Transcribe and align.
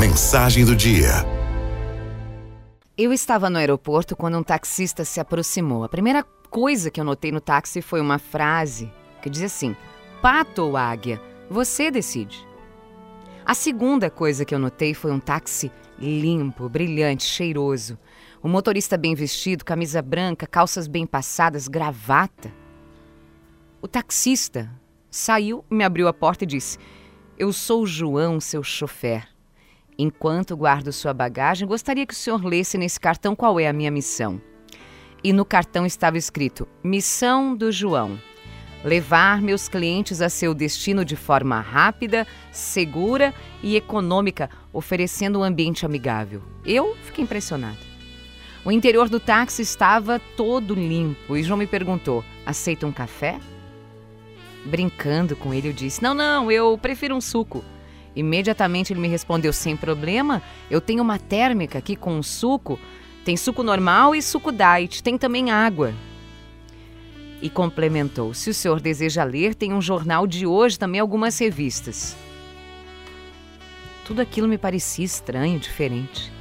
Mensagem 0.00 0.64
do 0.64 0.74
dia. 0.74 1.10
Eu 2.96 3.12
estava 3.12 3.50
no 3.50 3.58
aeroporto 3.58 4.16
quando 4.16 4.38
um 4.38 4.42
taxista 4.42 5.04
se 5.04 5.20
aproximou. 5.20 5.84
A 5.84 5.90
primeira 5.90 6.22
coisa 6.48 6.90
que 6.90 6.98
eu 6.98 7.04
notei 7.04 7.30
no 7.30 7.38
táxi 7.38 7.82
foi 7.82 8.00
uma 8.00 8.18
frase 8.18 8.90
que 9.20 9.28
dizia 9.28 9.48
assim: 9.48 9.76
Pato 10.22 10.62
ou 10.62 10.74
águia, 10.74 11.20
você 11.50 11.90
decide. 11.90 12.48
A 13.44 13.52
segunda 13.52 14.08
coisa 14.08 14.42
que 14.42 14.54
eu 14.54 14.58
notei 14.58 14.94
foi 14.94 15.12
um 15.12 15.20
táxi 15.20 15.70
limpo, 15.98 16.66
brilhante, 16.66 17.24
cheiroso. 17.24 17.98
O 18.42 18.48
motorista 18.48 18.96
bem 18.96 19.14
vestido, 19.14 19.66
camisa 19.66 20.00
branca, 20.00 20.46
calças 20.46 20.88
bem 20.88 21.04
passadas, 21.04 21.68
gravata. 21.68 22.50
O 23.82 23.86
taxista 23.86 24.70
saiu, 25.10 25.62
me 25.70 25.84
abriu 25.84 26.08
a 26.08 26.12
porta 26.14 26.44
e 26.44 26.46
disse: 26.46 26.78
Eu 27.38 27.52
sou 27.52 27.86
João, 27.86 28.40
seu 28.40 28.62
chofer. 28.62 29.28
Enquanto 30.02 30.56
guardo 30.56 30.90
sua 30.94 31.12
bagagem, 31.12 31.68
gostaria 31.68 32.06
que 32.06 32.14
o 32.14 32.16
senhor 32.16 32.42
lesse 32.42 32.78
nesse 32.78 32.98
cartão 32.98 33.36
qual 33.36 33.60
é 33.60 33.68
a 33.68 33.72
minha 33.72 33.90
missão. 33.90 34.40
E 35.22 35.30
no 35.30 35.44
cartão 35.44 35.84
estava 35.84 36.16
escrito: 36.16 36.66
Missão 36.82 37.54
do 37.54 37.70
João. 37.70 38.18
Levar 38.82 39.42
meus 39.42 39.68
clientes 39.68 40.22
a 40.22 40.30
seu 40.30 40.54
destino 40.54 41.04
de 41.04 41.16
forma 41.16 41.60
rápida, 41.60 42.26
segura 42.50 43.34
e 43.62 43.76
econômica, 43.76 44.48
oferecendo 44.72 45.40
um 45.40 45.42
ambiente 45.42 45.84
amigável. 45.84 46.40
Eu 46.64 46.96
fiquei 47.02 47.22
impressionada. 47.22 47.76
O 48.64 48.72
interior 48.72 49.06
do 49.06 49.20
táxi 49.20 49.60
estava 49.60 50.18
todo 50.34 50.72
limpo 50.72 51.36
e 51.36 51.42
João 51.42 51.58
me 51.58 51.66
perguntou: 51.66 52.24
aceita 52.46 52.86
um 52.86 52.92
café? 52.92 53.38
Brincando 54.64 55.36
com 55.36 55.52
ele, 55.52 55.68
eu 55.68 55.74
disse: 55.74 56.02
Não, 56.02 56.14
não, 56.14 56.50
eu 56.50 56.78
prefiro 56.78 57.14
um 57.14 57.20
suco. 57.20 57.62
Imediatamente 58.14 58.92
ele 58.92 59.00
me 59.00 59.08
respondeu: 59.08 59.52
sem 59.52 59.76
problema, 59.76 60.42
eu 60.70 60.80
tenho 60.80 61.02
uma 61.02 61.18
térmica 61.18 61.78
aqui 61.78 61.94
com 61.94 62.14
um 62.14 62.22
suco. 62.22 62.78
Tem 63.24 63.36
suco 63.36 63.62
normal 63.62 64.14
e 64.14 64.22
suco 64.22 64.50
diet, 64.50 65.02
tem 65.02 65.16
também 65.16 65.50
água. 65.50 65.92
E 67.40 67.48
complementou: 67.48 68.34
se 68.34 68.50
o 68.50 68.54
senhor 68.54 68.80
deseja 68.80 69.24
ler, 69.24 69.54
tem 69.54 69.72
um 69.72 69.80
jornal 69.80 70.26
de 70.26 70.46
hoje, 70.46 70.78
também 70.78 71.00
algumas 71.00 71.38
revistas. 71.38 72.16
Tudo 74.04 74.20
aquilo 74.20 74.48
me 74.48 74.58
parecia 74.58 75.04
estranho, 75.04 75.58
diferente. 75.58 76.32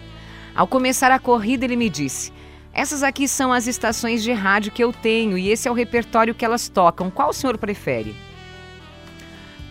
Ao 0.56 0.68
começar 0.68 1.12
a 1.12 1.20
corrida, 1.20 1.66
ele 1.66 1.76
me 1.76 1.90
disse: 1.90 2.34
Essas 2.74 3.04
aqui 3.04 3.28
são 3.28 3.54
as 3.54 3.68
estações 3.68 4.24
de 4.24 4.32
rádio 4.32 4.72
que 4.72 4.84
eu 4.84 4.92
tenho 4.92 5.38
e 5.38 5.50
esse 5.50 5.68
é 5.68 5.72
o 5.72 5.76
repertório 5.76 6.34
que 6.34 6.44
elas 6.44 6.68
tocam. 6.68 7.12
Qual 7.12 7.30
o 7.30 7.34
senhor 7.34 7.58
prefere? 7.58 8.16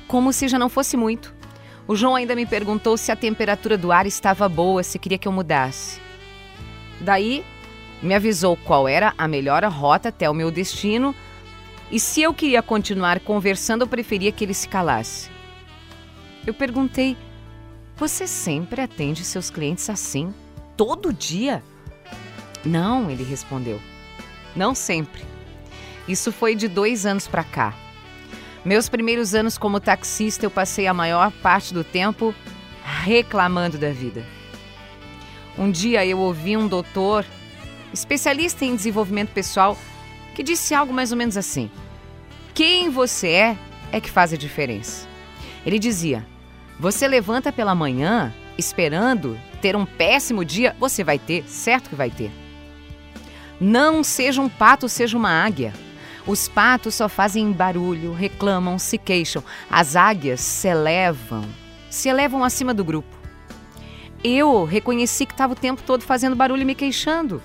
Como 0.07 0.33
se 0.33 0.49
já 0.49 0.59
não 0.59 0.69
fosse 0.69 0.97
muito. 0.97 1.38
O 1.89 1.97
João 1.97 2.15
ainda 2.15 2.37
me 2.37 2.47
perguntou 2.47 2.97
se 2.97 3.11
a 3.11 3.17
temperatura 3.17 3.77
do 3.77 3.91
ar 3.91 4.07
estava 4.07 4.49
boa, 4.49 4.85
se 4.85 4.99
queria 4.99 5.19
que 5.19 5.27
eu 5.27 5.33
mudasse. 5.33 6.01
Daí, 7.01 7.45
me 8.01 8.15
avisou 8.15 8.57
qual 8.57 8.87
era 8.87 9.13
a 9.19 9.27
melhor 9.27 9.65
rota 9.65 10.11
até 10.11 10.31
o 10.31 10.35
meu 10.35 10.51
destino 10.51 11.15
e 11.91 11.99
se 11.99 12.21
eu 12.21 12.35
queria 12.35 12.63
continuar 12.63 13.19
conversando, 13.21 13.83
eu 13.83 13.89
preferia 13.89 14.31
que 14.31 14.45
ele 14.45 14.53
se 14.53 14.69
calasse. 14.69 15.31
Eu 16.47 16.53
perguntei: 16.53 17.17
Você 17.97 18.27
sempre 18.27 18.83
atende 18.83 19.25
seus 19.25 19.49
clientes 19.49 19.89
assim? 19.89 20.33
Todo 20.77 21.13
dia? 21.13 21.63
Não, 22.65 23.11
ele 23.11 23.25
respondeu. 23.25 23.81
Não 24.55 24.75
sempre. 24.75 25.23
Isso 26.07 26.31
foi 26.31 26.55
de 26.55 26.69
dois 26.69 27.07
anos 27.07 27.27
para 27.27 27.45
cá. 27.45 27.75
Meus 28.65 28.89
primeiros 28.89 29.35
anos 29.35 29.57
como 29.57 29.81
taxista, 29.81 30.45
eu 30.45 30.51
passei 30.51 30.87
a 30.87 30.95
maior 30.95 31.31
parte 31.43 31.73
do 31.73 31.85
tempo 31.85 32.35
reclamando 33.05 33.79
da 33.79 33.91
vida. 33.91 34.25
Um 35.57 35.71
dia 35.71 36.05
eu 36.05 36.19
ouvi 36.19 36.57
um 36.57 36.67
doutor, 36.67 37.25
especialista 37.93 38.65
em 38.65 38.77
desenvolvimento 38.77 39.31
pessoal, 39.31 39.77
que 40.35 40.43
disse 40.43 40.75
algo 40.75 40.93
mais 40.93 41.13
ou 41.13 41.19
menos 41.19 41.37
assim: 41.37 41.71
Quem 42.55 42.91
você 42.91 43.29
é 43.29 43.59
é 43.93 44.01
que 44.01 44.11
faz 44.11 44.33
a 44.33 44.37
diferença. 44.37 45.07
Ele 45.65 45.79
dizia: 45.79 46.27
Você 46.79 47.07
levanta 47.09 47.53
pela 47.53 47.75
manhã 47.75 48.33
esperando 48.57 49.39
ter 49.63 49.77
um 49.77 49.87
péssimo 49.87 50.45
dia, 50.45 50.77
você 50.79 51.03
vai 51.05 51.19
ter, 51.19 51.45
certo 51.49 51.91
que 51.91 51.97
vai 51.97 52.11
ter. 52.11 52.31
Não 53.61 54.05
seja 54.05 54.41
um 54.41 54.49
pato, 54.49 54.89
seja 54.89 55.17
uma 55.17 55.31
águia. 55.31 55.73
Os 56.29 56.47
patos 56.47 56.95
só 56.95 57.09
fazem 57.09 57.51
barulho, 57.51 58.13
reclamam, 58.13 58.79
se 58.79 58.99
queixam. 58.99 59.43
As 59.71 59.97
águias 59.97 60.43
se 60.43 60.69
elevam, 60.69 61.43
se 61.89 62.11
elevam 62.11 62.45
acima 62.45 62.75
do 62.75 62.85
grupo. 62.85 63.17
Eu 64.23 64.65
reconheci 64.65 65.25
que 65.25 65.33
estava 65.33 65.55
o 65.55 65.57
tempo 65.57 65.83
todo 65.83 66.03
fazendo 66.03 66.37
barulho 66.37 66.61
e 66.61 66.65
me 66.67 66.75
queixando. 66.75 67.43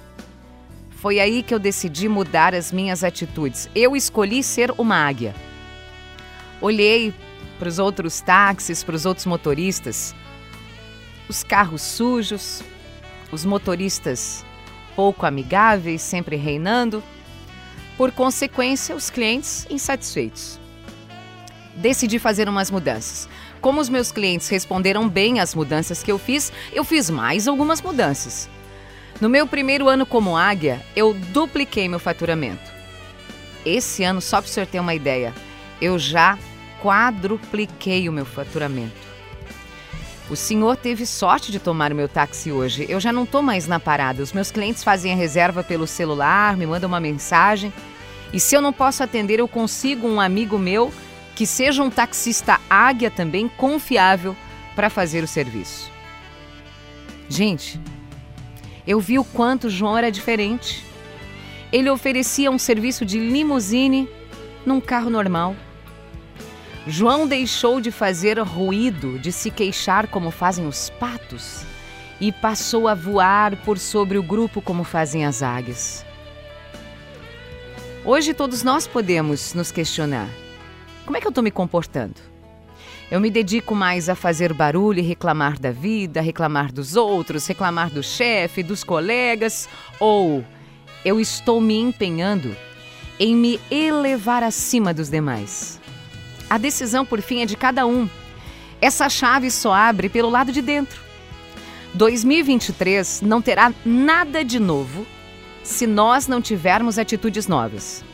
Foi 0.98 1.22
aí 1.22 1.42
que 1.42 1.54
eu 1.54 1.60
decidi 1.60 2.10
mudar 2.10 2.54
as 2.54 2.74
minhas 2.74 3.06
atitudes. 3.06 3.70
Eu 3.74 3.96
escolhi 3.96 4.44
ser 4.44 4.74
uma 4.78 4.98
águia. 4.98 5.34
Olhei 6.60 7.14
para 7.58 7.70
os 7.70 7.80
outros 7.80 8.20
táxis, 8.20 8.84
para 8.84 8.96
os 8.96 9.06
outros 9.06 9.26
motoristas, 9.26 10.14
os 11.30 11.42
carros 11.42 11.82
sujos, 11.82 12.62
os 13.32 13.46
motoristas 13.46 14.44
pouco 14.94 15.26
amigáveis, 15.26 16.02
sempre 16.02 16.36
reinando 16.36 17.02
por 17.98 18.12
consequência, 18.12 18.96
os 18.96 19.10
clientes 19.10 19.68
insatisfeitos. 19.70 20.60
Decidi 21.76 22.20
fazer 22.20 22.48
umas 22.48 22.70
mudanças. 22.70 23.28
Como 23.62 23.80
os 23.80 23.90
meus 23.90 24.12
clientes 24.12 24.50
responderam 24.50 25.08
bem 25.08 25.40
às 25.40 25.56
mudanças 25.56 26.04
que 26.04 26.12
eu 26.12 26.20
fiz, 26.20 26.52
eu 26.74 26.84
fiz 26.84 27.10
mais 27.10 27.48
algumas 27.48 27.82
mudanças. 27.82 28.50
No 29.22 29.30
meu 29.30 29.48
primeiro 29.48 29.88
ano 29.88 30.06
como 30.06 30.36
águia, 30.36 30.82
eu 30.96 31.14
dupliquei 31.14 31.88
meu 31.88 32.00
faturamento. 32.00 32.72
Esse 33.66 34.04
ano, 34.04 34.20
só 34.20 34.42
para 34.42 34.50
o 34.50 34.52
senhor 34.52 34.68
ter 34.68 34.80
uma 34.80 34.94
ideia, 34.94 35.34
eu 35.82 35.98
já 35.98 36.38
quadrupliquei 36.82 38.10
o 38.10 38.12
meu 38.12 38.26
faturamento. 38.26 39.13
O 40.34 40.36
senhor 40.36 40.76
teve 40.76 41.06
sorte 41.06 41.52
de 41.52 41.60
tomar 41.60 41.92
o 41.92 41.96
meu 41.96 42.10
táxi 42.10 42.52
hoje. 42.52 42.88
Eu 42.90 43.00
já 43.00 43.14
não 43.14 43.24
estou 43.24 43.44
mais 43.44 43.68
na 43.68 43.80
parada. 43.80 44.24
Os 44.24 44.34
meus 44.34 44.50
clientes 44.50 44.84
fazem 44.84 45.14
a 45.14 45.16
reserva 45.16 45.64
pelo 45.64 45.86
celular, 45.86 46.58
me 46.58 46.66
mandam 46.66 46.88
uma 46.88 47.00
mensagem. 47.00 47.72
E 48.34 48.40
se 48.40 48.56
eu 48.56 48.60
não 48.60 48.74
posso 48.74 49.04
atender, 49.04 49.38
eu 49.38 49.48
consigo 49.48 50.08
um 50.08 50.20
amigo 50.20 50.58
meu 50.58 50.92
que 51.36 51.46
seja 51.46 51.84
um 51.84 51.90
taxista 51.92 52.60
águia 52.68 53.12
também 53.12 53.48
confiável 53.48 54.36
para 54.76 54.90
fazer 54.90 55.24
o 55.24 55.28
serviço. 55.28 55.92
Gente, 57.30 57.80
eu 58.88 59.00
vi 59.00 59.20
o 59.20 59.24
quanto 59.24 59.70
João 59.70 59.96
era 59.96 60.12
diferente. 60.12 60.84
Ele 61.72 61.92
oferecia 61.92 62.50
um 62.50 62.58
serviço 62.58 63.06
de 63.06 63.20
limusine 63.20 64.10
num 64.66 64.82
carro 64.82 65.12
normal. 65.12 65.56
João 66.86 67.26
deixou 67.26 67.80
de 67.80 67.92
fazer 67.92 68.38
ruído, 68.40 69.18
de 69.18 69.32
se 69.32 69.50
queixar 69.50 70.08
como 70.08 70.32
fazem 70.32 70.68
os 70.68 70.90
patos, 70.90 71.64
e 72.20 72.32
passou 72.32 72.90
a 72.90 72.94
voar 72.94 73.56
por 73.58 73.78
sobre 73.78 74.18
o 74.18 74.24
grupo 74.24 74.62
como 74.62 74.84
fazem 74.84 75.26
as 75.26 75.42
águias. 75.42 76.06
Hoje 78.04 78.34
todos 78.34 78.64
nós 78.64 78.86
podemos 78.86 79.54
nos 79.54 79.72
questionar: 79.72 80.28
como 81.06 81.16
é 81.16 81.22
que 81.22 81.28
eu 81.28 81.30
estou 81.30 81.44
me 81.44 81.52
comportando? 81.52 82.20
Eu 83.10 83.22
me 83.22 83.30
dedico 83.30 83.74
mais 83.74 84.10
a 84.10 84.16
fazer 84.16 84.54
barulho 84.54 85.00
e 85.00 85.04
reclamar 85.04 85.58
da 85.58 85.72
vida, 85.72 86.20
reclamar 86.20 86.72
dos 86.72 86.98
outros, 86.98 87.48
reclamar 87.48 87.90
do 87.90 88.04
chefe, 88.04 88.62
dos 88.62 88.84
colegas, 88.84 89.70
ou 90.00 90.44
eu 91.06 91.18
estou 91.18 91.62
me 91.62 91.80
empenhando 91.80 92.54
em 93.20 93.36
me 93.36 93.60
elevar 93.72 94.44
acima 94.44 94.94
dos 94.94 95.10
demais? 95.10 95.83
A 96.54 96.58
decisão, 96.60 97.04
por 97.04 97.20
fim, 97.20 97.42
é 97.42 97.48
de 97.48 97.58
cada 97.58 97.84
um. 97.88 98.08
Essa 98.80 99.10
chave 99.10 99.50
só 99.50 99.74
abre 99.74 100.08
pelo 100.08 100.30
lado 100.30 100.52
de 100.52 100.62
dentro. 100.62 101.02
2023 101.96 103.24
não 103.24 103.42
terá 103.42 103.74
nada 103.84 104.46
de 104.46 104.60
novo 104.60 105.04
se 105.64 105.88
nós 105.88 106.28
não 106.28 106.40
tivermos 106.40 107.00
atitudes 107.00 107.48
novas. 107.48 108.06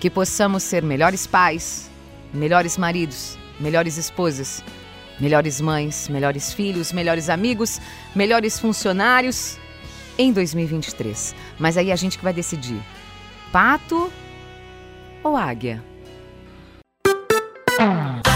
Que 0.00 0.10
possamos 0.10 0.64
ser 0.64 0.82
melhores 0.82 1.24
pais, 1.24 1.88
melhores 2.34 2.76
maridos, 2.76 3.38
melhores 3.60 3.96
esposas, 3.96 4.60
melhores 5.20 5.60
mães, 5.60 6.08
melhores 6.08 6.52
filhos, 6.52 6.90
melhores 6.90 7.30
amigos, 7.30 7.80
melhores 8.16 8.58
funcionários 8.58 9.60
em 10.18 10.32
2023. 10.32 11.36
Mas 11.56 11.76
aí 11.76 11.92
a 11.92 11.96
gente 11.96 12.18
que 12.18 12.24
vai 12.24 12.32
decidir: 12.32 12.82
pato 13.52 14.10
ou 15.22 15.36
águia? 15.36 15.91
Thank 17.78 18.31